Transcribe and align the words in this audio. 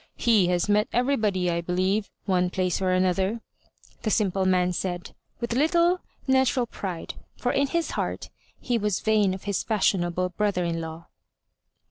Ms 0.25 0.47
has 0.47 0.67
met 0.67 0.87
everybody, 0.91 1.51
I 1.51 1.61
believe, 1.61 2.09
one 2.25 2.49
place 2.49 2.81
or 2.81 2.87
auother," 2.87 3.39
the 4.01 4.09
simple 4.09 4.45
man 4.47 4.73
said, 4.73 5.13
with 5.39 5.53
a 5.53 5.57
little 5.57 5.99
natu 6.27 6.57
ral 6.57 6.65
pride; 6.65 7.13
for 7.37 7.51
in 7.51 7.67
his 7.67 7.91
heart 7.91 8.31
he 8.59 8.79
was 8.79 8.99
vain 8.99 9.35
of 9.35 9.43
his 9.43 9.61
fashionable 9.61 10.29
brother 10.29 10.63
in 10.65 10.81
law. 10.81 11.05